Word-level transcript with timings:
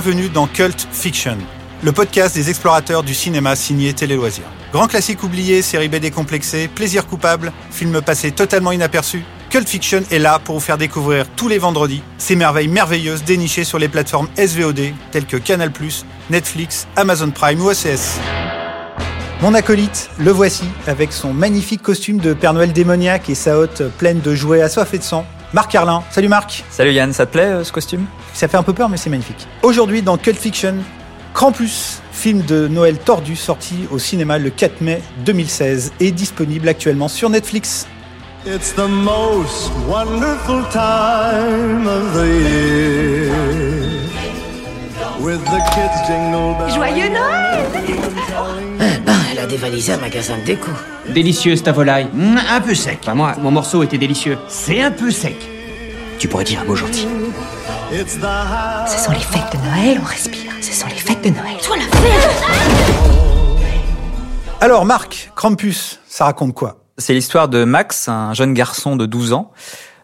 bienvenue 0.00 0.28
dans 0.28 0.46
Cult 0.46 0.86
Fiction, 0.92 1.36
le 1.82 1.90
podcast 1.90 2.32
des 2.36 2.50
explorateurs 2.50 3.02
du 3.02 3.14
cinéma 3.14 3.56
signé 3.56 3.92
Télé 3.92 4.14
Loisirs. 4.14 4.44
Grand 4.72 4.86
classique 4.86 5.24
oublié, 5.24 5.60
série 5.60 5.88
B 5.88 5.96
décomplexée, 5.96 6.68
plaisir 6.68 7.04
coupable, 7.04 7.52
film 7.72 8.00
passé 8.00 8.30
totalement 8.30 8.70
inaperçu, 8.70 9.24
Cult 9.50 9.68
Fiction 9.68 10.02
est 10.12 10.20
là 10.20 10.38
pour 10.38 10.54
vous 10.54 10.60
faire 10.60 10.78
découvrir 10.78 11.26
tous 11.34 11.48
les 11.48 11.58
vendredis 11.58 12.00
ces 12.16 12.36
merveilles 12.36 12.68
merveilleuses 12.68 13.24
dénichées 13.24 13.64
sur 13.64 13.80
les 13.80 13.88
plateformes 13.88 14.28
SVOD 14.36 14.92
telles 15.10 15.26
que 15.26 15.36
Canal+, 15.36 15.72
Netflix, 16.30 16.86
Amazon 16.94 17.32
Prime 17.32 17.60
ou 17.60 17.68
OCS. 17.68 18.20
Mon 19.42 19.52
acolyte, 19.52 20.10
le 20.20 20.30
voici, 20.30 20.66
avec 20.86 21.12
son 21.12 21.34
magnifique 21.34 21.82
costume 21.82 22.18
de 22.18 22.34
Père 22.34 22.54
Noël 22.54 22.72
démoniaque 22.72 23.30
et 23.30 23.34
sa 23.34 23.58
hotte 23.58 23.82
pleine 23.98 24.20
de 24.20 24.36
jouets 24.36 24.62
assoiffés 24.62 24.98
de 24.98 25.02
sang. 25.02 25.26
Marc 25.52 25.70
Carlin. 25.72 26.02
Salut 26.10 26.28
Marc. 26.28 26.64
Salut 26.70 26.92
Yann, 26.92 27.12
ça 27.12 27.26
te 27.26 27.32
plaît 27.32 27.44
euh, 27.44 27.64
ce 27.64 27.72
costume? 27.72 28.04
Ça 28.34 28.48
fait 28.48 28.56
un 28.56 28.62
peu 28.62 28.72
peur, 28.74 28.88
mais 28.88 28.96
c'est 28.96 29.10
magnifique. 29.10 29.46
Aujourd'hui, 29.62 30.02
dans 30.02 30.18
Cult 30.18 30.38
Fiction, 30.38 30.74
Krampus, 31.32 32.00
film 32.12 32.42
de 32.42 32.68
Noël 32.68 32.98
tordu 32.98 33.34
sorti 33.36 33.86
au 33.90 33.98
cinéma 33.98 34.38
le 34.38 34.50
4 34.50 34.80
mai 34.80 35.02
2016 35.24 35.92
et 36.00 36.10
disponible 36.10 36.68
actuellement 36.68 37.08
sur 37.08 37.30
Netflix. 37.30 37.86
It's 38.46 38.72
the 38.74 38.88
most 38.88 39.70
wonderful 39.88 40.62
time 40.70 41.86
of 41.86 42.12
the 42.14 42.26
year. 42.26 43.32
With 45.20 45.44
the 45.44 45.60
kids 45.74 46.06
jingle 46.06 46.54
bells. 46.58 46.74
Joyeux 46.74 47.08
Noël 47.08 48.07
dévalisé 49.48 49.92
un 49.92 49.98
magasin 49.98 50.38
de 50.38 50.44
déco. 50.44 50.70
Délicieuse 51.08 51.62
ta 51.62 51.72
volaille. 51.72 52.08
Mm, 52.12 52.36
un 52.50 52.60
peu 52.60 52.74
sec. 52.74 52.98
Enfin 53.02 53.14
moi, 53.14 53.34
mon 53.40 53.50
morceau 53.50 53.82
était 53.82 53.98
délicieux. 53.98 54.38
C'est 54.48 54.80
un 54.80 54.90
peu 54.90 55.10
sec. 55.10 55.36
Tu 56.18 56.28
pourrais 56.28 56.44
dire 56.44 56.60
un 56.60 56.64
mot 56.64 56.76
gentil. 56.76 57.08
Ce 57.90 58.98
sont 59.04 59.12
les 59.12 59.18
fêtes 59.18 59.52
de 59.52 59.58
Noël, 59.68 59.98
on 60.00 60.04
respire. 60.04 60.52
Ce 60.60 60.72
sont 60.72 60.86
les 60.88 60.94
fêtes 60.94 61.24
de 61.24 61.30
Noël. 61.30 61.56
Toi 61.62 61.76
la 61.76 61.84
fête 61.84 62.28
Alors 64.60 64.84
Marc, 64.84 65.32
Krampus, 65.34 66.00
ça 66.06 66.24
raconte 66.24 66.54
quoi? 66.54 66.76
C'est 66.98 67.14
l'histoire 67.14 67.48
de 67.48 67.64
Max, 67.64 68.08
un 68.08 68.34
jeune 68.34 68.52
garçon 68.54 68.96
de 68.96 69.06
12 69.06 69.32
ans, 69.32 69.52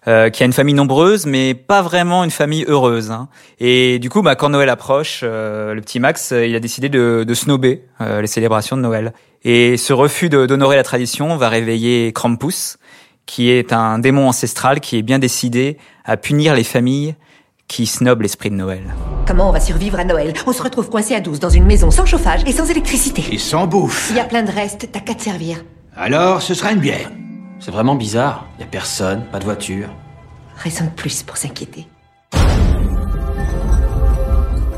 euh, 0.07 0.31
qui 0.31 0.43
a 0.43 0.47
une 0.47 0.53
famille 0.53 0.75
nombreuse, 0.75 1.27
mais 1.27 1.55
pas 1.55 1.83
vraiment 1.83 2.25
une 2.25 2.31
famille 2.31 2.65
heureuse. 2.69 3.11
hein. 3.11 3.29
Et 3.61 3.99
du 3.99 4.11
coup, 4.11 4.23
bah, 4.23 4.35
quand 4.37 4.51
Noël 4.51 4.69
approche, 4.69 5.21
euh, 5.23 5.75
le 5.75 5.81
petit 5.81 6.01
Max, 6.01 6.33
euh, 6.33 6.47
il 6.47 6.55
a 6.55 6.61
décidé 6.61 6.89
de, 6.89 7.25
de 7.27 7.35
snober 7.35 7.85
euh, 8.01 8.21
les 8.21 8.27
célébrations 8.27 8.77
de 8.77 8.83
Noël. 8.83 9.13
Et 9.45 9.77
ce 9.77 9.93
refus 9.93 10.29
d'honorer 10.29 10.77
la 10.77 10.83
tradition 10.83 11.37
va 11.37 11.49
réveiller 11.49 12.13
Krampus, 12.13 12.77
qui 13.27 13.51
est 13.51 13.73
un 13.73 13.99
démon 13.99 14.29
ancestral 14.29 14.81
qui 14.81 14.99
est 14.99 15.03
bien 15.03 15.19
décidé 15.19 15.79
à 16.05 16.17
punir 16.17 16.55
les 16.55 16.65
familles 16.65 17.15
qui 17.67 17.87
snobent 17.87 18.21
l'esprit 18.21 18.51
de 18.51 18.57
Noël. 18.57 18.83
Comment 19.27 19.49
on 19.49 19.53
va 19.53 19.61
survivre 19.61 19.99
à 19.99 20.05
Noël? 20.05 20.35
On 20.47 20.53
se 20.53 20.63
retrouve 20.63 20.91
coincé 20.91 21.15
à 21.15 21.21
12 21.21 21.41
dans 21.41 21.49
une 21.49 21.65
maison 21.65 21.91
sans 21.91 22.05
chauffage 22.05 22.43
et 22.47 22.53
sans 22.53 22.71
électricité. 22.71 23.25
Et 23.33 23.39
sans 23.39 23.67
bouffe. 23.67 24.09
Il 24.11 24.17
y 24.17 24.21
a 24.21 24.25
plein 24.25 24.43
de 24.43 24.51
restes, 24.51 24.89
t'as 24.93 25.01
qu'à 25.01 25.15
te 25.15 25.23
servir. 25.23 25.65
Alors, 25.97 26.43
ce 26.43 26.53
sera 26.53 26.73
une 26.73 26.81
bière. 26.81 27.11
C'est 27.61 27.71
vraiment 27.71 27.95
bizarre. 27.95 28.47
Y 28.59 28.65
a 28.65 28.67
personne, 28.67 29.25
pas 29.31 29.39
de 29.39 29.45
voiture. 29.45 29.89
Raison 30.57 30.85
de 30.85 30.91
plus 30.91 31.23
pour 31.23 31.37
s'inquiéter. 31.37 31.87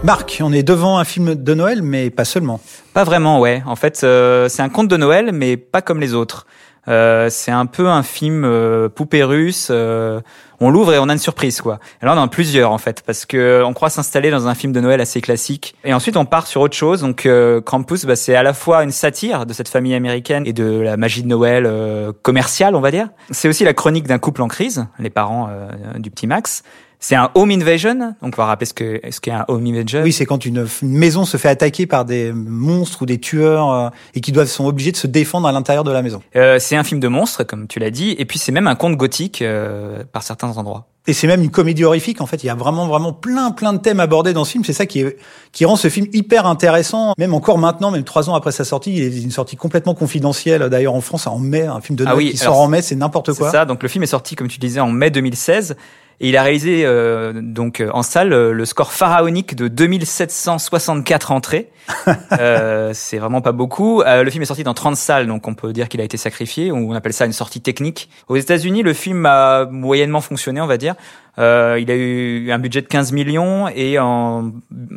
Marc, 0.02 0.40
on 0.40 0.52
est 0.52 0.62
devant 0.62 0.98
un 0.98 1.04
film 1.04 1.34
de 1.34 1.54
Noël, 1.54 1.82
mais 1.82 2.10
pas 2.10 2.24
seulement. 2.24 2.60
Pas 2.94 3.02
vraiment, 3.02 3.40
ouais. 3.40 3.62
En 3.66 3.76
fait, 3.76 4.02
euh, 4.04 4.48
c'est 4.48 4.62
un 4.62 4.68
conte 4.68 4.88
de 4.88 4.96
Noël, 4.96 5.30
mais 5.32 5.56
pas 5.56 5.82
comme 5.82 6.00
les 6.00 6.14
autres. 6.14 6.46
Euh, 6.88 7.28
c'est 7.30 7.50
un 7.50 7.66
peu 7.66 7.88
un 7.88 8.02
film 8.02 8.44
euh, 8.44 8.88
poupée 8.88 9.24
russe. 9.24 9.68
euh, 9.70 10.20
on 10.60 10.70
l'ouvre 10.70 10.94
et 10.94 10.98
on 10.98 11.08
a 11.08 11.12
une 11.12 11.18
surprise, 11.18 11.60
quoi. 11.60 11.78
Alors 12.00 12.16
on 12.16 12.18
en 12.18 12.24
a 12.24 12.28
plusieurs 12.28 12.70
en 12.72 12.78
fait, 12.78 13.02
parce 13.04 13.26
que 13.26 13.62
on 13.64 13.74
croit 13.74 13.90
s'installer 13.90 14.30
dans 14.30 14.48
un 14.48 14.54
film 14.54 14.72
de 14.72 14.80
Noël 14.80 15.00
assez 15.00 15.20
classique. 15.20 15.74
Et 15.84 15.92
ensuite 15.92 16.16
on 16.16 16.24
part 16.24 16.46
sur 16.46 16.60
autre 16.62 16.76
chose. 16.76 17.02
Donc 17.02 17.26
euh, 17.26 17.60
Krampus, 17.60 18.06
bah, 18.06 18.16
c'est 18.16 18.34
à 18.34 18.42
la 18.42 18.54
fois 18.54 18.82
une 18.82 18.90
satire 18.90 19.44
de 19.46 19.52
cette 19.52 19.68
famille 19.68 19.94
américaine 19.94 20.44
et 20.46 20.52
de 20.52 20.80
la 20.80 20.96
magie 20.96 21.22
de 21.22 21.28
Noël 21.28 21.64
euh, 21.66 22.12
commerciale, 22.22 22.74
on 22.74 22.80
va 22.80 22.90
dire. 22.90 23.08
C'est 23.30 23.48
aussi 23.48 23.64
la 23.64 23.74
chronique 23.74 24.06
d'un 24.06 24.18
couple 24.18 24.42
en 24.42 24.48
crise, 24.48 24.86
les 24.98 25.10
parents 25.10 25.48
euh, 25.50 25.98
du 25.98 26.10
petit 26.10 26.26
Max. 26.26 26.62
C'est 26.98 27.14
un 27.14 27.30
home 27.34 27.50
invasion, 27.50 27.94
donc 28.22 28.34
on 28.36 28.36
va 28.38 28.46
rappeler 28.46 28.64
ce 28.64 28.72
que 28.72 29.00
ce 29.10 29.20
qu'est 29.20 29.30
un 29.30 29.44
home 29.48 29.66
invasion. 29.66 30.00
Oui, 30.02 30.14
c'est 30.14 30.24
quand 30.24 30.46
une, 30.46 30.66
une 30.80 30.96
maison 30.96 31.26
se 31.26 31.36
fait 31.36 31.50
attaquer 31.50 31.86
par 31.86 32.06
des 32.06 32.32
monstres 32.32 33.02
ou 33.02 33.06
des 33.06 33.18
tueurs 33.18 33.70
euh, 33.70 33.88
et 34.14 34.22
qui 34.22 34.32
doivent 34.32 34.46
sont 34.46 34.64
obligés 34.64 34.92
de 34.92 34.96
se 34.96 35.06
défendre 35.06 35.46
à 35.46 35.52
l'intérieur 35.52 35.84
de 35.84 35.92
la 35.92 36.00
maison. 36.00 36.22
Euh, 36.36 36.58
c'est 36.58 36.74
un 36.76 36.84
film 36.84 37.00
de 37.00 37.08
monstres, 37.08 37.44
comme 37.44 37.66
tu 37.66 37.78
l'as 37.78 37.90
dit, 37.90 38.14
et 38.18 38.24
puis 38.24 38.38
c'est 38.38 38.52
même 38.52 38.66
un 38.66 38.74
conte 38.74 38.96
gothique 38.96 39.42
euh, 39.42 40.04
par 40.12 40.22
certains 40.22 40.56
endroits. 40.56 40.86
Et 41.08 41.12
c'est 41.12 41.28
même 41.28 41.42
une 41.42 41.50
comédie 41.50 41.84
horrifique. 41.84 42.20
En 42.20 42.26
fait, 42.26 42.42
il 42.42 42.46
y 42.46 42.50
a 42.50 42.56
vraiment, 42.56 42.88
vraiment 42.88 43.12
plein, 43.12 43.52
plein 43.52 43.72
de 43.72 43.78
thèmes 43.78 44.00
abordés 44.00 44.32
dans 44.32 44.44
ce 44.44 44.50
film. 44.52 44.64
C'est 44.64 44.72
ça 44.72 44.86
qui, 44.86 45.00
est, 45.02 45.16
qui 45.52 45.64
rend 45.64 45.76
ce 45.76 45.88
film 45.88 46.08
hyper 46.12 46.46
intéressant. 46.46 47.14
Même 47.16 47.32
encore 47.32 47.58
maintenant, 47.58 47.92
même 47.92 48.02
trois 48.02 48.28
ans 48.28 48.34
après 48.34 48.50
sa 48.50 48.64
sortie, 48.64 48.92
il 48.96 49.02
est 49.02 49.22
une 49.22 49.30
sortie 49.30 49.54
complètement 49.56 49.94
confidentielle. 49.94 50.68
D'ailleurs, 50.68 50.94
en 50.94 51.00
France, 51.00 51.28
en 51.28 51.38
mai, 51.38 51.62
un 51.62 51.80
film 51.80 51.96
de 51.96 52.02
Ah 52.04 52.10
Noël 52.10 52.18
oui, 52.24 52.30
qui 52.32 52.36
sort 52.38 52.58
en 52.60 52.66
mai, 52.66 52.82
c'est 52.82 52.96
n'importe 52.96 53.32
C'est 53.32 53.38
quoi. 53.38 53.52
ça. 53.52 53.64
Donc 53.66 53.84
le 53.84 53.88
film 53.88 54.02
est 54.02 54.08
sorti, 54.08 54.34
comme 54.34 54.48
tu 54.48 54.58
disais, 54.58 54.80
en 54.80 54.90
mai 54.90 55.10
2016. 55.10 55.76
Et 56.18 56.30
il 56.30 56.36
a 56.36 56.42
réalisé 56.42 56.82
euh, 56.84 57.32
donc 57.40 57.84
en 57.92 58.02
salle 58.02 58.32
euh, 58.32 58.50
le 58.52 58.64
score 58.64 58.92
pharaonique 58.92 59.54
de 59.54 59.68
2764 59.68 61.30
entrées. 61.30 61.70
euh, 62.38 62.90
c'est 62.94 63.18
vraiment 63.18 63.40
pas 63.40 63.52
beaucoup. 63.52 64.02
Euh, 64.02 64.22
le 64.22 64.30
film 64.30 64.42
est 64.42 64.46
sorti 64.46 64.64
dans 64.64 64.74
30 64.74 64.96
salles, 64.96 65.26
donc 65.26 65.46
on 65.48 65.54
peut 65.54 65.72
dire 65.72 65.88
qu'il 65.88 66.00
a 66.00 66.04
été 66.04 66.16
sacrifié, 66.16 66.72
on 66.72 66.92
appelle 66.92 67.12
ça 67.12 67.26
une 67.26 67.32
sortie 67.32 67.60
technique. 67.60 68.08
Aux 68.28 68.36
États-Unis, 68.36 68.82
le 68.82 68.92
film 68.92 69.26
a 69.26 69.66
moyennement 69.66 70.20
fonctionné, 70.20 70.60
on 70.60 70.66
va 70.66 70.76
dire. 70.76 70.94
Euh, 71.38 71.78
il 71.78 71.90
a 71.90 71.94
eu 71.94 72.50
un 72.50 72.58
budget 72.58 72.80
de 72.80 72.86
15 72.86 73.12
millions 73.12 73.68
et 73.68 73.98
en 73.98 74.52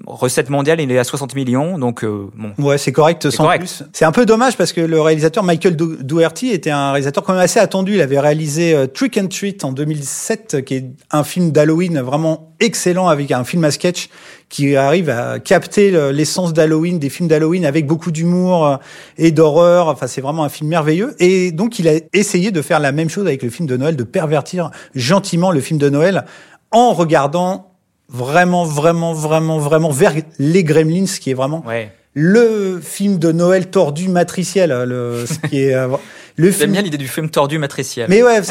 recette 0.07 0.49
mondiale, 0.49 0.79
il 0.79 0.89
est 0.89 0.97
à 0.97 1.03
60 1.03 1.35
millions. 1.35 1.77
Donc 1.77 2.03
euh, 2.05 2.27
bon, 2.33 2.53
Ouais, 2.57 2.77
c'est 2.77 2.93
correct 2.93 3.23
C'est 3.23 3.35
sans 3.35 3.43
correct. 3.43 3.59
plus. 3.59 3.83
C'est 3.91 4.05
un 4.05 4.13
peu 4.13 4.25
dommage 4.25 4.55
parce 4.55 4.71
que 4.71 4.79
le 4.79 5.01
réalisateur 5.01 5.43
Michael 5.43 5.75
Do- 5.75 5.97
était 6.43 6.69
un 6.71 6.91
réalisateur 6.91 7.23
quand 7.25 7.33
même 7.33 7.41
assez 7.41 7.59
attendu. 7.59 7.95
Il 7.95 8.01
avait 8.01 8.19
réalisé 8.21 8.73
euh, 8.73 8.87
Trick 8.87 9.17
and 9.17 9.27
Treat 9.27 9.65
en 9.65 9.73
2007, 9.73 10.63
qui 10.63 10.75
est 10.75 10.85
un 11.11 11.25
film 11.25 11.51
d'Halloween 11.51 11.99
vraiment 11.99 12.48
excellent 12.59 13.07
avec 13.07 13.31
un 13.31 13.43
film 13.43 13.63
à 13.63 13.71
sketch 13.71 14.09
qui 14.49 14.75
arrive 14.75 15.09
à 15.09 15.39
capter 15.39 15.91
le- 15.91 16.11
l'essence 16.11 16.53
d'Halloween, 16.53 16.97
des 16.99 17.09
films 17.09 17.29
d'Halloween 17.29 17.65
avec 17.65 17.85
beaucoup 17.85 18.11
d'humour 18.11 18.65
euh, 18.67 18.77
et 19.17 19.31
d'horreur. 19.31 19.87
Enfin, 19.87 20.07
c'est 20.07 20.21
vraiment 20.21 20.43
un 20.43 20.49
film 20.49 20.69
merveilleux. 20.69 21.15
Et 21.19 21.51
donc, 21.51 21.79
il 21.79 21.87
a 21.87 21.93
essayé 22.13 22.51
de 22.51 22.61
faire 22.61 22.79
la 22.79 22.91
même 22.91 23.09
chose 23.09 23.27
avec 23.27 23.43
le 23.43 23.49
film 23.49 23.67
de 23.67 23.77
Noël, 23.77 23.95
de 23.95 24.03
pervertir 24.03 24.71
gentiment 24.95 25.51
le 25.51 25.61
film 25.61 25.79
de 25.79 25.89
Noël 25.89 26.25
en 26.71 26.93
regardant 26.93 27.73
vraiment, 28.09 28.63
vraiment, 28.63 29.13
vraiment, 29.13 29.59
vraiment 29.59 29.89
vers 29.91 30.13
les 30.39 30.63
Gremlins, 30.63 31.05
qui 31.19 31.29
est 31.31 31.35
vraiment 31.35 31.63
ouais. 31.67 31.91
le 32.15 32.79
film 32.81 33.19
de 33.19 33.31
Noël 33.31 33.67
tordu 33.69 34.07
matriciel, 34.09 34.71
hein, 34.71 34.85
le, 34.85 35.25
ce 35.27 35.47
qui 35.47 35.61
est 35.61 35.75
euh, 35.75 35.87
le 36.35 36.45
J'aime 36.49 36.59
film. 36.59 36.71
bien 36.71 36.81
l'idée 36.81 36.97
du 36.97 37.07
film 37.07 37.29
tordu 37.29 37.59
matriciel. 37.59 38.07
Mais 38.09 38.23
ouais, 38.23 38.41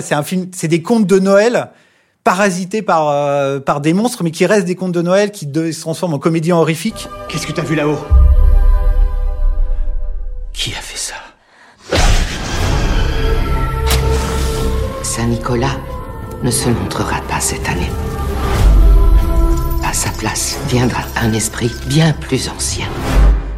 c'est 0.00 0.14
un 0.14 0.22
film, 0.22 0.46
c'est 0.54 0.68
des 0.68 0.80
contes 0.80 1.06
de 1.06 1.18
Noël 1.18 1.68
parasités 2.24 2.82
par 2.82 3.08
euh, 3.08 3.58
par 3.60 3.80
des 3.80 3.92
monstres, 3.92 4.22
mais 4.24 4.30
qui 4.30 4.46
restent 4.46 4.66
des 4.66 4.74
contes 4.76 4.92
de 4.92 5.02
Noël 5.02 5.30
qui 5.30 5.46
de- 5.46 5.72
se 5.72 5.80
transforment 5.80 6.14
en 6.14 6.18
comédie 6.18 6.52
horrifique. 6.52 7.08
Qu'est-ce 7.28 7.46
que 7.46 7.52
t'as 7.52 7.62
vu 7.62 7.74
là-haut? 7.74 7.98
Qui 10.52 10.70
a 10.72 10.80
fait 10.80 10.98
ça? 10.98 11.14
Saint-Nicolas 15.02 15.76
ne 16.42 16.50
se 16.50 16.68
montrera 16.68 17.20
pas 17.28 17.40
cette 17.40 17.68
année. 17.68 17.90
À 19.84 19.92
sa 19.92 20.10
place 20.10 20.58
viendra 20.68 21.02
un 21.20 21.32
esprit 21.32 21.70
bien 21.86 22.12
plus 22.12 22.48
ancien. 22.48 22.86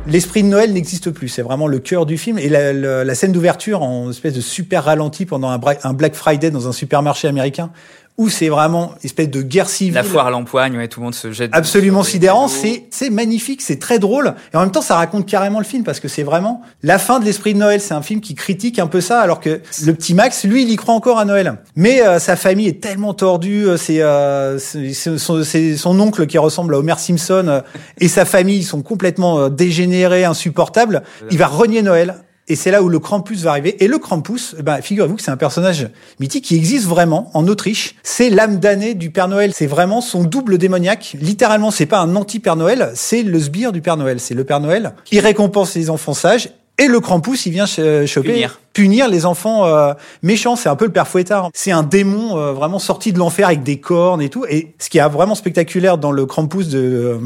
L'esprit 0.07 0.43
de 0.43 0.49
Noël 0.49 0.73
n'existe 0.73 1.11
plus. 1.11 1.29
C'est 1.29 1.43
vraiment 1.43 1.67
le 1.67 1.79
cœur 1.79 2.05
du 2.07 2.19
film. 2.19 2.39
Et 2.39 2.49
la, 2.49 2.73
la- 2.73 3.05
la 3.05 3.15
scène 3.15 3.33
d'ouverture 3.33 3.83
en 3.83 4.11
espèce 4.11 4.35
de 4.35 4.41
super 4.41 4.85
ralenti 4.85 5.25
pendant 5.27 5.49
un 5.51 5.93
Black 5.95 6.15
Friday 6.15 6.51
dans 6.51 6.69
un 6.69 6.73
supermarché 6.73 7.27
américain, 7.29 7.71
où 8.17 8.29
c'est 8.29 8.49
vraiment 8.49 8.93
une 9.03 9.07
espèce 9.07 9.29
de 9.29 9.43
guerre 9.43 9.69
civile. 9.69 9.95
La 9.95 10.05
foire 10.05 10.29
à 10.29 10.31
l'empoigne, 10.31 10.77
ouais, 10.77 10.87
tout 10.87 11.01
le 11.01 11.05
monde 11.05 11.17
se 11.17 11.33
jette. 11.33 11.51
absolument 11.53 12.05
sidérant. 12.05 12.47
C'est 12.47 12.85
c'est 12.91 13.11
magnifique, 13.11 13.61
c'est 13.61 13.81
très 13.81 13.99
drôle 13.99 14.35
et 14.53 14.57
en 14.57 14.61
même 14.61 14.71
temps 14.71 14.83
ça 14.83 14.95
raconte 14.95 15.27
carrément 15.27 15.59
le 15.59 15.65
film 15.65 15.83
parce 15.83 15.99
que 15.99 16.07
c'est 16.07 16.23
vraiment 16.23 16.63
la 16.85 16.99
fin 16.99 17.19
de 17.19 17.25
l'esprit 17.25 17.55
de 17.55 17.59
Noël. 17.59 17.81
C'est 17.81 17.95
un 17.95 18.03
film 18.03 18.21
qui 18.21 18.37
critique 18.37 18.79
un 18.79 18.87
peu 18.87 19.01
ça 19.01 19.21
alors 19.21 19.41
que 19.41 19.61
le 19.85 19.93
petit 19.95 20.15
Max, 20.15 20.45
lui, 20.45 20.63
il 20.63 20.71
y 20.71 20.77
croit 20.77 20.95
encore 20.95 21.19
à 21.19 21.25
Noël. 21.25 21.59
Mais 21.75 22.03
euh, 22.03 22.21
sa 22.21 22.37
famille 22.37 22.69
est 22.69 22.81
tellement 22.81 23.15
tordue. 23.15 23.67
euh, 23.67 23.77
C'est 23.77 24.01
euh, 24.01 24.61
c'est- 24.61 24.93
c'est 24.93 25.19
son, 25.19 25.43
c'est 25.43 25.77
son 25.77 25.99
oncle 25.99 26.27
qui 26.29 26.39
ressemble 26.39 26.75
à 26.77 26.79
Homer 26.79 26.95
Simpson 26.99 27.47
euh, 27.49 27.61
et 27.99 28.07
sa 28.07 28.25
famille 28.25 28.59
ils 28.59 28.65
sont 28.65 28.83
complètement 28.83 29.41
euh, 29.41 29.49
dégénérés, 29.49 30.25
insupportables. 30.25 31.03
Il 31.33 31.39
va 31.39 31.49
renier 31.49 31.83
Noël. 31.83 32.15
Et 32.49 32.57
c'est 32.57 32.71
là 32.71 32.83
où 32.83 32.89
le 32.91 32.99
Krampus 32.99 33.41
va 33.43 33.51
arriver. 33.53 33.83
Et 33.83 33.89
le 33.89 33.99
Krampus, 33.99 34.55
eh 34.59 34.63
ben, 34.63 34.83
figurez-vous 34.83 35.17
que 35.17 35.23
c'est 35.23 35.31
un 35.31 35.37
personnage 35.39 35.89
mythique 36.21 36.45
qui 36.45 36.57
existe 36.57 36.85
vraiment 36.87 37.31
en 37.33 37.49
Autriche. 37.49 37.95
C'est 38.03 38.29
l'âme 38.29 38.59
damnée 38.59 38.93
du 38.95 39.11
Père 39.11 39.29
Noël. 39.29 39.53
C'est 39.55 39.67
vraiment 39.67 40.03
son 40.03 40.25
double 40.25 40.59
démoniaque. 40.59 41.17
Littéralement, 41.21 41.71
c'est 41.71 41.87
pas 41.87 42.01
un 42.01 42.15
anti-Père 42.17 42.57
Noël, 42.57 42.93
c'est 42.95 43.23
le 43.23 43.39
sbire 43.41 43.73
du 43.73 43.81
Père 43.81 43.97
Noël. 43.97 44.21
C'est 44.21 44.35
le 44.35 44.45
Père 44.45 44.61
Noël 44.61 44.95
qui 45.07 45.21
récompense 45.21 45.75
les 45.75 45.89
enfants 45.89 46.13
sages. 46.15 46.51
Et 46.77 46.89
le 46.89 46.99
Krampus, 47.01 47.47
il 47.47 47.53
vient 47.53 47.67
ch- 47.67 48.05
choper 48.11 48.33
Punir. 48.33 48.61
punir 48.73 49.09
les 49.09 49.27
enfants 49.27 49.65
euh, 49.65 49.95
méchants. 50.25 50.57
C'est 50.57 50.69
un 50.69 50.75
peu 50.75 50.85
le 50.87 50.93
père 50.93 51.07
Fouettard. 51.07 51.51
C'est 51.55 51.71
un 51.71 51.85
démon 51.85 52.37
euh, 52.37 52.53
vraiment 52.53 52.81
sorti 52.81 53.13
de 53.13 53.19
l'enfer 53.21 53.47
avec 53.47 53.63
des 53.63 53.79
cornes 53.79 54.21
et 54.21 54.29
tout. 54.29 54.45
Et 54.51 54.75
ce 54.81 54.91
qui 54.91 54.99
est 54.99 55.09
vraiment 55.09 55.37
spectaculaire 55.37 55.99
dans 55.99 56.11
le 56.11 56.27
Krampus 56.27 56.69
de 56.69 56.79
euh, 56.81 57.19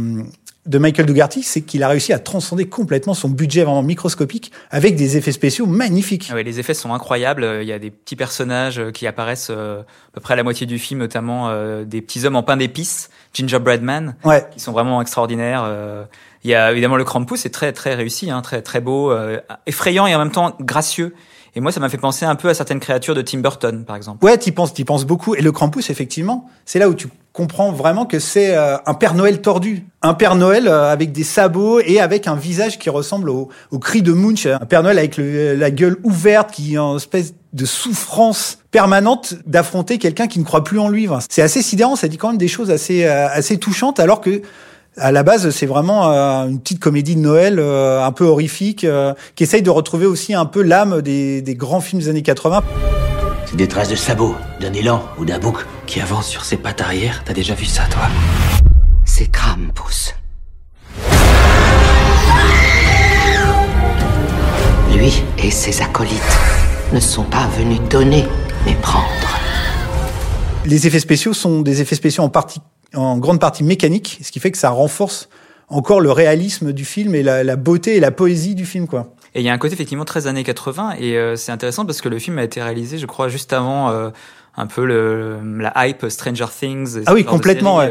de 0.69 0.79
Michael 0.79 1.06
Dougherty, 1.06 1.43
c'est 1.43 1.62
qu'il 1.62 1.82
a 1.82 1.88
réussi 1.88 2.12
à 2.12 2.19
transcender 2.19 2.67
complètement 2.69 3.15
son 3.15 3.29
budget 3.29 3.65
vraiment 3.65 3.82
microscopique 3.82 4.53
avec 4.70 4.94
des 4.97 5.17
effets 5.17 5.32
spéciaux 5.32 5.67
magnifiques. 5.67 6.31
Ah 6.32 6.41
les 6.43 6.61
effets 6.61 6.75
sont 6.75 6.93
incroyables. 6.94 7.59
Il 7.62 7.67
y 7.67 7.73
a 7.73 7.79
des 7.79 7.91
petits 7.91 8.17
personnages 8.17 8.79
euh, 8.79 8.91
qui 8.93 9.06
apparaissent 9.06 9.49
euh, 9.50 9.81
à 9.81 9.85
peu 10.12 10.20
près 10.20 10.35
à 10.35 10.37
la 10.37 10.43
moitié 10.44 10.67
du 10.67 10.79
film, 10.79 11.00
notamment 11.00 11.49
euh, 11.49 11.85
des 11.85 12.03
petits 12.03 12.25
hommes 12.26 12.37
en 12.37 12.43
pain 12.43 12.56
d'épices, 12.56 13.09
Gingerbread 13.35 13.82
Man, 13.82 14.15
Ouais. 14.25 14.47
qui 14.53 14.61
sont 14.61 14.73
vraiment 14.73 15.00
extraordinaires. 15.03 15.62
Euh, 15.65 16.05
Il 16.44 16.50
y 16.50 16.55
a 16.55 16.71
évidemment 16.71 16.97
le 16.97 17.05
Krampus, 17.05 17.41
c'est 17.41 17.50
très 17.50 17.73
très 17.73 17.94
réussi, 17.94 18.31
hein, 18.31 18.43
très 18.43 18.62
très 18.62 18.81
beau, 18.81 19.11
euh, 19.11 19.41
effrayant 19.67 20.06
et 20.06 20.14
en 20.14 20.19
même 20.19 20.31
temps 20.31 20.55
gracieux. 20.61 21.14
Et 21.56 21.61
moi, 21.61 21.73
ça 21.73 21.81
m'a 21.81 21.88
fait 21.88 21.99
penser 21.99 22.25
un 22.26 22.37
peu 22.37 22.49
à 22.49 22.55
certaines 22.55 22.79
créatures 22.79 23.14
de 23.17 23.23
Tim 23.23 23.38
Burton, 23.41 23.85
par 23.85 23.97
exemple. 23.97 24.25
Ouais, 24.25 24.37
t'y 24.38 24.53
penses, 24.53 24.73
t'y 24.75 24.85
penses 24.85 25.05
beaucoup. 25.05 25.35
Et 25.35 25.41
le 25.43 25.50
Krampus, 25.50 25.91
effectivement, 25.91 26.49
c'est 26.67 26.79
là 26.79 26.88
où 26.88 26.94
tu 26.94 27.09
comprends 27.38 27.70
vraiment 27.70 28.05
que 28.05 28.19
c'est 28.19 28.55
euh, 28.56 28.76
un 28.85 28.94
Père 28.94 29.14
Noël 29.14 29.40
tordu. 29.40 29.87
Un 30.02 30.14
Père 30.14 30.35
Noël 30.35 30.67
euh, 30.67 30.93
avec 30.93 31.12
des 31.12 31.23
sabots 31.23 31.79
et 31.81 32.00
avec 32.00 32.26
un 32.26 32.35
visage 32.35 32.79
qui 32.79 32.90
ressemble 32.90 33.31
au, 33.31 33.49
cri 33.81 34.02
de 34.02 34.12
Munch. 34.12 34.46
Un 34.46 34.58
Père 34.58 34.82
Noël 34.82 34.99
avec 34.99 35.17
le- 35.17 35.55
la 35.55 35.70
gueule 35.70 35.99
ouverte, 36.02 36.50
qui 36.50 36.75
est 36.75 36.79
en 36.79 36.96
espèce 36.96 37.35
de 37.52 37.64
souffrance 37.64 38.58
permanente 38.73 39.35
d'affronter 39.46 39.99
quelqu'un 39.99 40.26
qui 40.26 40.40
ne 40.40 40.44
croit 40.44 40.64
plus 40.64 40.81
en 40.81 40.88
lui. 40.88 41.08
C'est 41.31 41.43
assez 41.43 41.62
sidérant, 41.62 41.94
ça 41.94 42.08
dit 42.08 42.17
quand 42.17 42.29
même 42.29 42.38
des 42.38 42.49
choses 42.49 42.70
assez, 42.73 43.05
euh, 43.05 43.56
touchantes, 43.61 44.00
alors 44.00 44.20
que 44.20 44.43
à 44.96 45.12
la 45.12 45.23
base, 45.23 45.50
c'est 45.50 45.67
vraiment 45.67 46.11
euh, 46.11 46.49
une 46.49 46.58
petite 46.58 46.81
comédie 46.81 47.14
de 47.14 47.20
Noël 47.20 47.58
euh, 47.61 48.05
un 48.05 48.11
peu 48.11 48.25
horrifique, 48.25 48.82
euh, 48.82 49.14
qui 49.37 49.44
essaye 49.44 49.62
de 49.62 49.70
retrouver 49.70 50.06
aussi 50.06 50.35
un 50.35 50.44
peu 50.44 50.61
l'âme 50.61 51.02
des 51.02 51.55
grands 51.56 51.81
films 51.81 52.02
des 52.02 52.08
années 52.08 52.23
80. 52.23 52.62
C'est 53.50 53.56
des 53.56 53.67
traces 53.67 53.89
de 53.89 53.97
sabots, 53.97 54.37
d'un 54.61 54.75
élan 54.75 55.03
ou 55.17 55.25
d'un 55.25 55.39
bouc 55.39 55.65
qui 55.87 56.03
avance 56.03 56.29
sur 56.29 56.45
ses 56.45 56.59
pattes 56.59 56.83
arrière. 56.83 57.23
T'as 57.25 57.33
déjà 57.33 57.55
vu 57.55 57.65
ça, 57.65 57.85
toi? 57.91 58.03
C'est 59.06 59.33
Krampus. 59.33 60.15
Lui 64.95 65.23
et 65.43 65.50
ses 65.50 65.81
acolytes 65.81 66.21
ne 66.93 67.00
sont 67.00 67.25
pas 67.25 67.47
venus 67.59 67.81
donner, 67.89 68.27
mais 68.67 68.75
prendre. 68.75 69.39
Les 70.67 70.87
effets 70.87 71.00
spéciaux 71.00 71.33
sont 71.33 71.62
des 71.62 71.81
effets 71.81 71.95
spéciaux 71.95 72.25
en 72.25 72.29
partie, 72.29 72.61
en 72.95 73.17
grande 73.17 73.41
partie 73.41 73.65
mécaniques, 73.65 74.21
ce 74.23 74.31
qui 74.31 74.41
fait 74.41 74.50
que 74.50 74.59
ça 74.59 74.69
renforce 74.69 75.31
encore 75.69 76.03
le 76.03 76.12
réalisme 76.12 76.75
du 76.75 76.85
film 76.85 77.15
et 77.15 77.23
la, 77.23 77.45
la 77.45 77.56
beauté 77.56 77.97
et 77.97 78.00
la 78.00 78.11
poésie 78.11 78.55
du 78.55 78.67
film, 78.67 78.87
quoi. 78.87 79.15
Et 79.38 79.40
il 79.40 79.44
y 79.44 79.49
a 79.50 79.52
un 79.52 79.58
côté 79.58 79.75
effectivement 79.75 80.05
très 80.05 80.26
années 80.26 80.43
80 80.43 80.96
et 80.99 81.17
euh, 81.17 81.37
c'est 81.37 81.52
intéressant 81.52 81.87
parce 81.87 82.00
que 82.00 82.08
le 82.08 82.19
film 82.19 82.38
a 82.38 82.43
été 82.43 82.61
réalisé, 82.61 82.99
je 82.99 83.06
crois, 83.06 83.29
juste 83.29 83.52
avant 83.52 83.88
euh, 83.88 84.11
un 84.56 84.67
peu 84.67 84.85
le, 84.85 85.38
la 85.61 85.87
hype 85.87 86.08
Stranger 86.08 86.46
Things. 86.50 86.99
et 86.99 87.02
Ah 87.06 87.14
oui, 87.14 87.25
complètement, 87.25 87.76
ouais. 87.76 87.88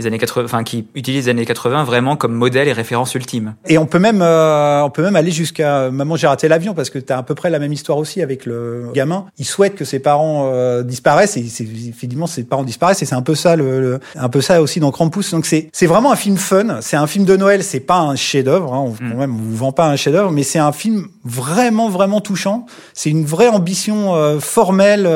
Euh, 0.00 0.02
les 0.02 0.06
années 0.06 0.18
80, 0.18 0.44
enfin 0.44 0.64
qui 0.64 0.86
utilisent 0.94 1.26
les 1.26 1.30
années 1.30 1.44
80 1.46 1.84
vraiment 1.84 2.16
comme 2.16 2.32
modèle 2.32 2.68
et 2.68 2.72
référence 2.72 3.14
ultime. 3.14 3.54
Et 3.68 3.78
on 3.78 3.86
peut 3.86 3.98
même, 3.98 4.22
euh, 4.22 4.82
on 4.82 4.90
peut 4.90 5.02
même 5.02 5.16
aller 5.16 5.30
jusqu'à 5.30 5.90
Maman 5.90 6.16
j'ai 6.16 6.26
raté 6.26 6.48
l'avion 6.48 6.74
parce 6.74 6.90
que 6.90 6.98
t'as 6.98 7.18
à 7.18 7.22
peu 7.22 7.34
près 7.34 7.50
la 7.50 7.58
même 7.58 7.72
histoire 7.72 7.98
aussi 7.98 8.22
avec 8.22 8.46
le 8.46 8.90
gamin. 8.94 9.26
Il 9.38 9.44
souhaite 9.44 9.74
que 9.74 9.84
ses 9.84 9.98
parents 9.98 10.50
euh, 10.52 10.82
disparaissent 10.82 11.36
et 11.36 11.40
effectivement 11.88 12.26
ses 12.26 12.44
parents 12.44 12.64
disparaissent 12.64 13.02
et 13.02 13.06
c'est 13.06 13.14
un 13.14 13.22
peu 13.22 13.34
ça 13.34 13.56
le, 13.56 13.80
le- 13.80 14.00
un 14.16 14.28
peu 14.28 14.40
ça 14.40 14.62
aussi 14.62 14.80
dans 14.80 14.90
Krampus. 14.90 15.30
Donc 15.30 15.46
c'est 15.46 15.68
c'est 15.72 15.86
vraiment 15.86 16.12
un 16.12 16.16
film 16.16 16.36
fun. 16.36 16.78
C'est 16.80 16.96
un 16.96 17.06
film 17.06 17.24
de 17.24 17.36
Noël. 17.36 17.62
C'est 17.62 17.80
pas 17.80 17.98
un 18.00 18.16
chef-d'œuvre. 18.16 18.74
Hein, 18.74 18.84
on, 18.86 18.92
quand 19.10 19.16
même, 19.18 19.34
on 19.34 19.38
vous 19.38 19.56
vend 19.56 19.72
pas 19.72 19.86
un 19.88 19.96
chef-d'œuvre, 19.96 20.30
mais 20.30 20.42
c'est 20.42 20.58
un 20.58 20.72
film 20.72 21.06
vraiment 21.24 21.88
vraiment 21.88 22.20
touchant. 22.20 22.66
C'est 22.94 23.10
une 23.10 23.24
vraie 23.24 23.48
ambition 23.48 24.14
euh, 24.14 24.40
formelle. 24.40 25.06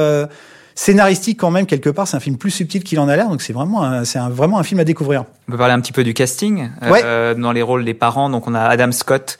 Scénaristique 0.75 1.39
quand 1.39 1.51
même 1.51 1.67
quelque 1.67 1.91
part 1.91 2.09
c'est 2.09 2.17
un 2.17 2.21
film 2.21 2.37
plus 2.37 2.51
subtil 2.51 2.83
qu'il 2.83 2.99
en 2.99 3.09
a 3.09 3.17
l'air 3.17 3.29
donc 3.29 3.43
c'est 3.43 3.53
vraiment 3.53 3.85
un, 3.85 4.05
c'est 4.05 4.19
un, 4.19 4.29
vraiment 4.29 4.59
un 4.59 4.63
film 4.65 4.81
à 4.81 4.85
découvrir 4.85 5.25
On 5.49 5.53
peut 5.53 5.59
parler 5.59 5.73
un 5.75 5.81
petit 5.81 5.93
peu 5.93 6.03
du 6.05 6.15
casting 6.15 6.69
Ouais. 6.83 7.01
euh, 7.05 7.35
dans 7.35 7.53
les 7.53 7.63
rôles 7.63 7.85
des 7.85 7.95
parents. 7.95 8.29
Donc 8.31 8.47
on 8.49 8.55
a 8.55 8.61
Adam 8.61 8.91
Scott, 8.93 9.39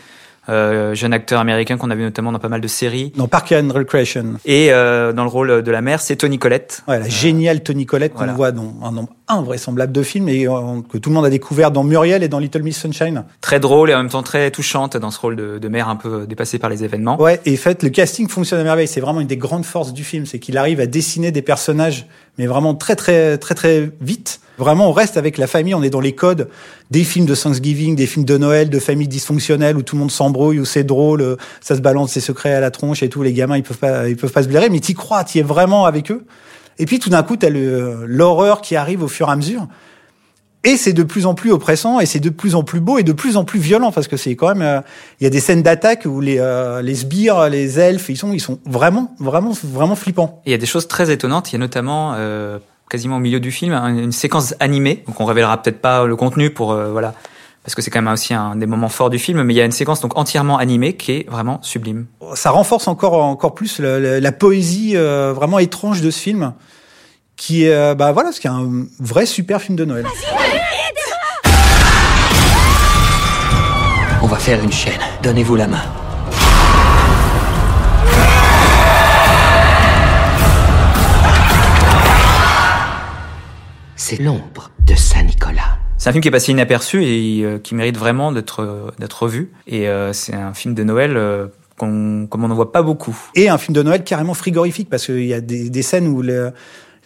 euh, 0.49 0.95
jeune 0.95 1.13
acteur 1.13 1.41
américain 1.41 1.77
qu'on 1.77 1.91
a 1.91 1.95
vu 1.95 2.03
notamment 2.03 2.33
dans 2.33 2.39
pas 2.39 2.49
mal 2.49 2.61
de 2.61 2.69
séries. 2.69 3.13
dans 3.17 3.29
Park 3.29 3.53
and 3.53 3.69
Recreation 3.73 4.35
Et 4.45 4.73
euh, 4.73 5.13
dans 5.13 5.25
le 5.25 5.31
rôle 5.31 5.63
de 5.63 5.71
la 5.71 5.81
mère, 5.81 6.01
c'est 6.01 6.17
Tony 6.17 6.39
Collette. 6.39 6.83
Ouais, 6.89 6.99
la 6.99 7.09
géniale 7.09 7.63
Tony 7.63 7.87
Collette 7.87 8.13
qu'on 8.13 8.19
voilà. 8.19 8.33
voit 8.35 8.53
dans 8.53 8.75
un 8.83 8.93
nombre 8.93 9.11
invraisemblable 9.29 9.93
de 9.93 10.03
films 10.03 10.29
et 10.29 10.47
euh, 10.47 10.53
que 10.89 10.99
tout 10.99 11.09
le 11.11 11.15
monde 11.15 11.25
a 11.25 11.31
découvert 11.31 11.71
dans 11.71 11.83
Muriel 11.83 12.23
et 12.23 12.29
dans 12.29 12.39
Little 12.39 12.63
Miss 12.63 12.79
Sunshine. 12.79 13.25
Très 13.41 13.59
drôle 13.61 13.91
et 13.91 13.95
en 13.95 13.99
même 13.99 14.11
temps 14.11 14.23
très 14.23 14.51
touchante 14.51 14.97
dans 14.97 15.11
ce 15.11 15.19
rôle 15.19 15.37
de, 15.37 15.59
de 15.59 15.69
mère 15.69 15.89
un 15.89 15.97
peu 15.97 16.27
dépassée 16.27 16.59
par 16.59 16.69
les 16.69 16.85
événements. 16.85 17.21
Ouais, 17.21 17.41
et 17.47 17.55
en 17.55 17.57
fait, 17.57 17.83
le 17.83 17.89
casting 17.89 18.29
fonctionne 18.29 18.61
à 18.61 18.65
merveille. 18.65 18.89
C'est 18.89 19.01
vraiment 19.01 19.21
une 19.21 19.27
des 19.27 19.37
grandes 19.39 19.65
forces 19.65 19.93
du 19.93 20.05
film, 20.05 20.27
c'est 20.27 20.39
qu'il 20.39 20.59
arrive 20.59 20.81
à 20.81 20.87
dessiner 20.87 21.33
des 21.33 21.43
personnages, 21.43 22.07
mais 22.39 22.47
vraiment 22.47 22.75
très 22.75 22.97
très 22.97 23.39
très 23.39 23.55
très 23.55 23.91
vite. 24.01 24.41
Vraiment, 24.57 24.89
on 24.89 24.93
reste 24.93 25.17
avec 25.17 25.37
la 25.37 25.47
famille, 25.47 25.75
on 25.75 25.83
est 25.83 25.91
dans 25.91 26.01
les 26.01 26.15
codes 26.15 26.49
des 26.91 27.03
films 27.03 27.27
de 27.27 27.35
Thanksgiving, 27.35 27.97
des 27.97 28.07
films 28.07 28.25
de 28.25 28.39
Noël, 28.39 28.71
de 28.71 28.79
familles 28.79 29.09
dysfonctionnelles 29.09 29.77
où 29.77 29.83
tout 29.83 29.97
le 29.97 30.01
monde 30.01 30.13
s'embrouille, 30.13 30.61
où 30.61 30.65
c'est 30.65 30.85
drôle, 30.85 31.23
euh, 31.23 31.37
ça 31.61 31.75
se 31.75 31.81
balance 31.81 32.13
ses 32.13 32.21
secrets 32.21 32.55
à 32.55 32.61
la 32.61 32.71
tronche 32.71 33.03
et 33.03 33.09
tout. 33.09 33.23
Les 33.23 33.33
gamins, 33.33 33.57
ils 33.57 33.63
peuvent 33.65 33.79
pas, 33.79 34.09
ils 34.09 34.17
peuvent 34.17 34.31
pas 34.33 34.43
se 34.45 34.49
blairer, 34.49 34.69
mais 34.71 34.79
t'y 34.81 34.95
crois, 34.95 35.25
t'y 35.25 35.41
es 35.41 35.43
vraiment 35.43 35.87
avec 35.87 36.11
eux. 36.13 36.25
Et 36.79 36.87
puis 36.87 36.99
tout 37.01 37.11
d'un 37.11 37.23
coup, 37.25 37.37
t'as 37.37 37.51
le- 37.51 38.05
l'horreur 38.07 38.61
qui 38.61 38.77
arrive 38.77 39.03
au 39.03 39.09
fur 39.09 39.29
et 39.29 39.33
à 39.33 39.37
mesure. 39.37 39.67
Et 40.67 40.79
c'est 40.79 40.95
de 40.95 41.03
plus 41.03 41.27
en 41.27 41.35
plus 41.35 41.53
oppressant, 41.53 42.01
et 42.01 42.07
c'est 42.07 42.21
de 42.21 42.31
plus 42.31 42.55
en 42.55 42.63
plus 42.63 42.81
beau, 42.81 42.97
et 42.99 43.03
de 43.03 43.13
plus 43.13 43.37
en 43.37 43.45
plus 43.45 43.59
violent, 43.61 43.93
parce 43.93 44.09
que 44.09 44.17
c'est 44.17 44.35
quand 44.35 44.49
même, 44.49 44.63
euh, 44.63 44.81
il 45.21 45.25
y 45.25 45.27
a 45.27 45.31
des 45.31 45.41
scènes 45.41 45.63
d'attaque 45.63 46.05
où 46.07 46.21
les 46.23 46.39
euh, 46.39 46.81
les 46.81 46.95
sbires, 46.95 47.51
les 47.51 47.79
elfes, 47.79 48.09
ils 48.09 48.17
sont 48.17 48.33
ils 48.33 48.41
sont 48.41 48.59
vraiment 48.65 49.15
vraiment 49.21 49.53
vraiment 49.63 49.95
flippants. 49.95 50.41
Il 50.47 50.53
y 50.53 50.55
a 50.55 50.59
des 50.59 50.65
choses 50.65 50.89
très 50.89 51.11
étonnantes. 51.11 51.51
Il 51.53 51.55
y 51.55 51.57
a 51.57 51.59
notamment 51.59 52.15
euh, 52.17 52.59
quasiment 52.91 53.17
au 53.17 53.21
milieu 53.21 53.41
du 53.41 53.51
film 53.51 53.73
un- 53.73 53.97
une 53.97 54.13
séquence 54.13 54.55
animée. 54.61 55.03
Donc 55.07 55.21
on 55.21 55.25
révélera 55.25 55.61
peut-être 55.63 55.81
pas 55.81 56.05
le 56.07 56.17
contenu 56.17 56.51
pour 56.51 56.73
euh, 56.73 56.91
voilà 56.93 57.15
parce 57.65 57.75
que 57.75 57.81
c'est 57.81 57.91
quand 57.91 58.03
même 58.03 58.13
aussi 58.13 58.35
un 58.35 58.57
des 58.57 58.67
moments 58.67 58.91
forts 58.91 59.09
du 59.11 59.19
film. 59.19 59.43
Mais 59.43 59.55
il 59.55 59.57
y 59.57 59.61
a 59.61 59.65
une 59.65 59.73
séquence 59.73 60.01
donc 60.01 60.19
entièrement 60.19 60.59
animée 60.59 60.95
qui 60.97 61.13
est 61.13 61.31
vraiment 61.31 61.59
sublime. 61.63 62.07
Ça 62.35 62.51
renforce 62.51 62.89
encore 62.89 63.15
encore 63.23 63.55
plus 63.55 63.79
la 63.81 64.33
poésie 64.33 64.93
euh, 64.97 65.33
vraiment 65.35 65.59
étrange 65.59 66.03
de 66.03 66.11
ce 66.11 66.21
film, 66.21 66.53
qui 67.37 67.65
est 67.65 67.73
euh, 67.75 67.95
bah 67.95 68.13
voilà, 68.13 68.33
ce 68.33 68.41
qui 68.41 68.47
est 68.49 68.51
un 68.51 68.69
vrai 69.01 69.25
super 69.27 69.63
film 69.63 69.77
de 69.77 69.85
Noël. 69.87 70.05
On 74.23 74.27
va 74.27 74.37
faire 74.37 74.63
une 74.63 74.73
chaîne. 74.73 75.01
Donnez-vous 75.23 75.57
la 75.57 75.67
main. 75.67 75.83
C'est 84.17 84.23
l'ombre 84.23 84.71
de 84.87 84.95
Saint-Nicolas. 84.95 85.79
C'est 85.97 86.09
un 86.09 86.13
film 86.13 86.23
qui 86.23 86.29
est 86.29 86.33
passé 86.33 86.53
inaperçu 86.53 87.05
et 87.05 87.45
euh, 87.45 87.59
qui 87.59 87.75
mérite 87.75 87.97
vraiment 87.97 88.33
d'être 88.33 88.61
euh, 88.63 88.91
d'être 88.99 89.23
revu. 89.23 89.53
Et 89.67 89.89
euh, 89.89 90.13
c'est 90.13 90.35
un 90.35 90.53
film 90.55 90.75
de 90.75 90.83
Noël 90.85 91.17
euh, 91.17 91.47
qu'on 91.79 92.27
comme 92.29 92.45
on 92.45 92.49
n'en 92.49 92.55
voit 92.55 92.73
pas 92.73 92.83
beaucoup. 92.83 93.17
Et 93.35 93.49
un 93.49 93.59
film 93.59 93.75
de 93.75 93.83
Noël 93.83 94.05
carrément 94.05 94.35
frigorifique, 94.35 94.89
parce 94.91 95.07
qu'il 95.07 95.25
y 95.25 95.35
a 95.35 95.41
des, 95.41 95.71
des 95.71 95.83
scènes 95.83 96.09
où 96.09 96.21
le- 96.23 96.53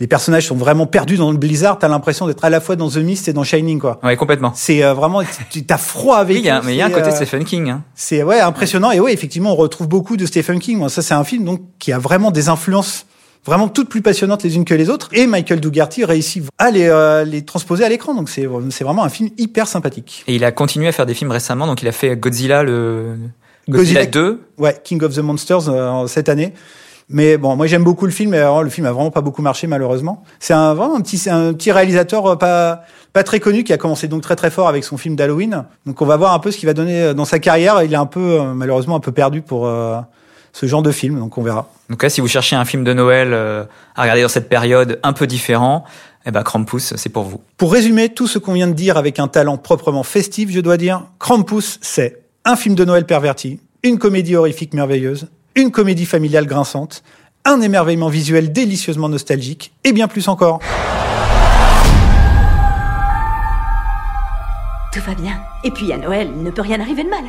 les 0.01 0.07
personnages 0.07 0.47
sont 0.47 0.55
vraiment 0.55 0.87
perdus 0.87 1.17
dans 1.17 1.33
le 1.33 1.37
blizzard. 1.39 1.77
T'as 1.79 1.89
l'impression 1.89 2.29
d'être 2.29 2.45
à 2.45 2.51
la 2.51 2.61
fois 2.61 2.77
dans 2.77 2.89
The 2.89 2.99
Mist 2.99 3.27
et 3.29 3.33
dans 3.33 3.43
Shining, 3.43 3.81
quoi. 3.81 3.99
Ouais, 4.05 4.17
complètement. 4.17 4.53
C'est 4.55 4.85
euh, 4.85 4.95
vraiment, 4.95 5.23
tu- 5.51 5.65
t'as 5.67 5.77
froid 5.77 6.19
avec. 6.19 6.37
Oui, 6.37 6.43
il 6.43 6.47
y 6.47 6.51
a, 6.51 6.61
eux, 6.61 6.63
mais 6.65 6.75
il 6.75 6.77
y 6.79 6.83
a 6.83 6.87
un 6.87 6.91
côté 6.91 7.09
euh, 7.09 7.15
Stephen 7.15 7.45
King. 7.45 7.69
Hein. 7.71 7.83
C'est 7.95 8.23
ouais 8.23 8.41
impressionnant 8.41 8.91
et 8.93 9.01
ouais 9.01 9.13
effectivement 9.13 9.53
on 9.53 9.57
retrouve 9.57 9.89
beaucoup 9.89 10.17
de 10.17 10.25
Stephen 10.25 10.61
King. 10.61 10.79
Moi, 10.79 10.89
ça 10.89 11.03
c'est 11.03 11.15
un 11.15 11.25
film 11.25 11.45
donc 11.45 11.61
qui 11.79 11.93
a 11.93 11.99
vraiment 11.99 12.31
des 12.31 12.49
influences 12.49 13.07
vraiment 13.49 13.69
toutes 13.69 13.89
plus 13.89 14.03
passionnantes 14.03 14.43
les 14.43 14.57
unes 14.57 14.65
que 14.65 14.75
les 14.75 14.91
autres 14.91 15.09
et 15.13 15.27
Michael 15.27 15.61
Dougherty 15.61 16.05
réussit 16.05 16.45
à 16.59 16.71
les, 16.71 16.89
euh, 16.89 17.25
les 17.25 17.45
transposer 17.45 17.85
à 17.85 17.89
l'écran 17.89 18.15
donc 18.15 18.29
c'est 18.29 18.47
c'est 18.71 18.85
vraiment 18.85 19.05
un 19.05 19.09
film 19.09 19.31
hyper 19.39 19.67
sympathique. 19.67 20.25
Et 20.27 20.37
il 20.37 20.45
a 20.45 20.53
continué 20.53 20.89
à 20.89 20.93
faire 20.93 21.07
des 21.07 21.15
films 21.15 21.31
récemment. 21.31 21.67
Donc 21.67 21.83
il 21.83 21.89
a 21.89 21.93
fait 21.93 22.17
Godzilla 22.17 22.63
le 22.63 23.17
Godzilla, 23.69 24.05
Godzilla 24.05 24.07
2. 24.07 24.41
Ouais 24.59 24.81
King 24.85 25.03
of 25.03 25.15
the 25.15 25.19
Monsters 25.19 25.69
euh, 25.69 26.07
cette 26.07 26.29
année. 26.29 26.53
Mais 27.11 27.39
bon, 27.39 27.57
moi 27.57 27.67
j'aime 27.67 27.85
beaucoup 27.85 28.05
le 28.05 28.13
film, 28.13 28.33
mais 28.33 28.39
alors, 28.39 28.63
le 28.63 28.69
film 28.69 28.87
a 28.87 28.93
vraiment 28.93 29.11
pas 29.11 29.23
beaucoup 29.23 29.41
marché 29.41 29.67
malheureusement. 29.67 30.23
C'est 30.41 30.53
un 30.53 30.75
vraiment 30.75 30.97
un 30.97 31.01
petit 31.01 31.31
un 31.31 31.55
petit 31.55 31.73
réalisateur 31.73 32.27
euh, 32.27 32.37
pas 32.37 32.83
pas 33.13 33.23
très 33.23 33.41
connu 33.41 33.65
qui 33.65 33.73
a 33.73 33.79
commencé 33.79 34.09
donc 34.09 34.23
très 34.23 34.37
très 34.37 34.51
fort 34.51 34.69
avec 34.69 34.85
son 34.85 34.97
film 34.97 35.17
d'Halloween. 35.17 35.65
Donc 35.87 36.03
on 36.03 36.07
va 36.07 36.17
voir 36.17 36.35
un 36.35 36.39
peu 36.39 36.51
ce 36.51 36.59
qu'il 36.59 36.67
va 36.67 36.75
donner 36.75 37.03
euh, 37.03 37.15
dans 37.15 37.25
sa 37.25 37.39
carrière. 37.39 37.83
Il 37.83 37.93
est 37.93 37.97
un 37.97 38.07
peu 38.07 38.41
euh, 38.41 38.55
malheureusement 38.55 38.97
un 38.97 39.01
peu 39.01 39.13
perdu 39.13 39.43
pour 39.43 39.67
euh, 39.67 40.01
ce 40.59 40.67
genre 40.67 40.83
de 40.83 40.91
film, 40.91 41.21
donc 41.21 41.39
on 41.39 41.43
verra. 41.43 41.71
Donc 41.89 42.03
là, 42.03 42.11
si 42.11 42.21
vous 42.21 42.27
cherchez 42.27 42.57
un 42.57 42.65
film 42.65 42.83
de 42.83 42.93
Noël 42.93 43.33
euh, 43.33 43.63
à 43.95 44.03
regarder 44.03 44.23
dans 44.23 44.29
cette 44.29 44.49
période 44.49 44.99
un 45.05 45.13
peu 45.13 45.29
différent, 45.29 45.85
eh 46.27 46.33
ben 46.33 46.43
Krampus, 46.43 46.95
c'est 46.97 47.11
pour 47.11 47.23
vous. 47.23 47.41
Pour 47.57 47.73
résumer 47.73 48.09
tout 48.09 48.27
ce 48.27 48.41
qu'on 48.41 48.55
vient 48.55 48.67
de 48.67 48.73
dire 48.73 48.97
avec 48.97 49.21
un 49.21 49.29
talent 49.29 49.57
proprement 49.57 50.03
festif, 50.03 50.51
je 50.51 50.59
dois 50.59 50.77
dire, 50.77 51.05
Krampus, 51.21 51.79
c'est 51.81 52.23
un 52.45 52.57
film 52.57 52.75
de 52.75 52.85
Noël 52.85 53.07
perverti, 53.07 53.61
une 53.85 53.99
comédie 53.99 54.35
horrifique 54.35 54.75
merveilleuse, 54.75 55.29
une 55.55 55.71
comédie 55.71 56.07
familiale 56.07 56.47
grinçante, 56.47 57.05
un 57.45 57.61
émerveillement 57.61 58.09
visuel 58.09 58.53
délicieusement 58.53 59.09
nostalgique, 59.09 59.73
et 59.85 59.93
bien 59.93 60.09
plus 60.09 60.27
encore. 60.27 60.59
Tout 64.93 65.01
va 65.07 65.15
bien. 65.15 65.41
Et 65.63 65.71
puis 65.71 65.93
à 65.93 65.99
Noël, 65.99 66.29
il 66.37 66.43
ne 66.43 66.51
peut 66.51 66.63
rien 66.63 66.81
arriver 66.81 67.05
de 67.05 67.11
mal. 67.11 67.23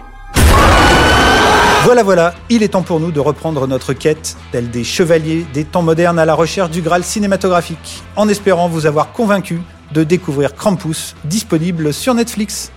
Voilà, 1.83 2.03
voilà, 2.03 2.35
il 2.49 2.61
est 2.61 2.69
temps 2.69 2.83
pour 2.83 2.99
nous 2.99 3.11
de 3.11 3.19
reprendre 3.19 3.65
notre 3.65 3.93
quête, 3.93 4.37
telle 4.51 4.69
des 4.69 4.83
chevaliers 4.83 5.45
des 5.53 5.63
temps 5.63 5.81
modernes 5.81 6.19
à 6.19 6.25
la 6.25 6.35
recherche 6.35 6.69
du 6.69 6.81
Graal 6.81 7.03
cinématographique, 7.03 8.03
en 8.15 8.27
espérant 8.27 8.67
vous 8.67 8.85
avoir 8.85 9.11
convaincu 9.11 9.61
de 9.93 10.03
découvrir 10.03 10.53
Krampus, 10.53 11.15
disponible 11.23 11.93
sur 11.93 12.13
Netflix. 12.13 12.71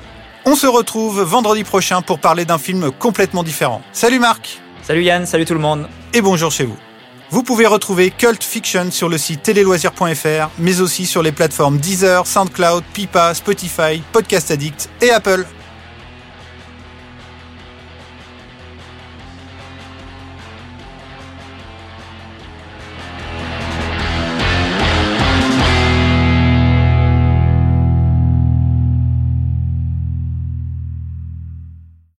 On 0.46 0.54
se 0.54 0.66
retrouve 0.66 1.20
vendredi 1.22 1.64
prochain 1.64 2.00
pour 2.00 2.20
parler 2.20 2.44
d'un 2.44 2.58
film 2.58 2.90
complètement 2.92 3.42
différent. 3.42 3.82
Salut 3.92 4.18
Marc 4.18 4.60
Salut 4.82 5.02
Yann, 5.02 5.26
salut 5.26 5.44
tout 5.44 5.54
le 5.54 5.60
monde. 5.60 5.88
et 6.14 6.20
bonjour 6.22 6.50
chez 6.50 6.64
vous. 6.64 6.76
Vous 7.30 7.42
pouvez 7.42 7.66
retrouver 7.66 8.10
Cult 8.10 8.42
Fiction 8.42 8.90
sur 8.90 9.08
le 9.08 9.18
site 9.18 9.42
téléloisirs.fr, 9.42 10.50
mais 10.58 10.80
aussi 10.80 11.06
sur 11.06 11.22
les 11.22 11.32
plateformes 11.32 11.78
Deezer, 11.78 12.26
SoundCloud, 12.26 12.84
Pipa, 12.92 13.34
Spotify, 13.34 14.02
Podcast 14.12 14.50
Addict 14.50 14.90
et 15.00 15.10
Apple. 15.10 15.46